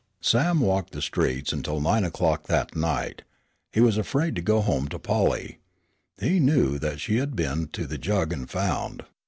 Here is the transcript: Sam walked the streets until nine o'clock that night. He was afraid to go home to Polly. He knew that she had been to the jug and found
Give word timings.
Sam 0.19 0.61
walked 0.61 0.93
the 0.93 0.99
streets 1.03 1.53
until 1.53 1.79
nine 1.79 2.03
o'clock 2.03 2.47
that 2.47 2.75
night. 2.75 3.21
He 3.71 3.81
was 3.81 3.99
afraid 3.99 4.35
to 4.35 4.41
go 4.41 4.59
home 4.61 4.87
to 4.87 4.97
Polly. 4.97 5.59
He 6.19 6.39
knew 6.39 6.79
that 6.79 6.99
she 6.99 7.17
had 7.17 7.35
been 7.35 7.67
to 7.73 7.85
the 7.85 7.99
jug 7.99 8.33
and 8.33 8.49
found 8.49 9.05